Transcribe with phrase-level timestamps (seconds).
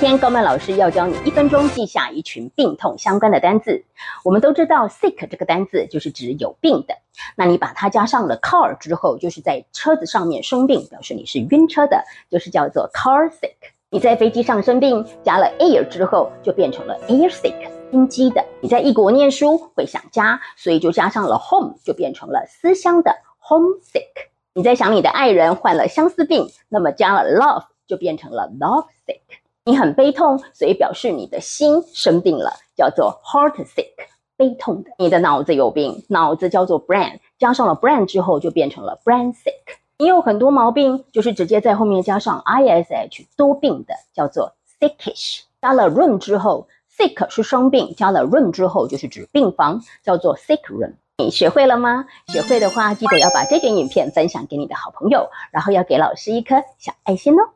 [0.00, 3.84] 今天高曼老师要教你一分钟记下一群病痛相关的单字。
[4.24, 6.94] 我们都知道 sick 这个单字就是指有病的，
[7.34, 13.56] 那你把它加上了 car 之后，就是在车子上面生病，表示你是晕车的，就是叫做 car sick。
[13.90, 18.44] 你在飞机上生病，加了 air 之后，就变成了 air sick，晕机的。
[18.60, 24.28] 你在异国念书会想家，所以就加上了 home，就变成了思乡的 home sick。
[24.54, 29.22] 你在想你的爱人患了相思病，那么加了 love 就变成了 love sick。
[29.68, 33.92] 你很悲痛，所以表示你的心生病了，叫做 heart sick，
[34.34, 34.90] 悲痛的。
[34.96, 39.76] 你的脑子有病，脑子叫做 brain，加上了 brain 之后就变成了 brain sick。
[39.98, 45.40] 你有很多毛病，就是直接在后面加上 ish，多病的，叫做 sickish。
[45.60, 50.94] 加了 room 之后，sick 是生病，加了 room 之后就是指病房，叫做 sick room。
[51.18, 52.06] 你学会了吗？
[52.32, 57.50] 学会的话，记得要把这卷影片分享给你的好朋友，然后要给老师一颗小爱心哦。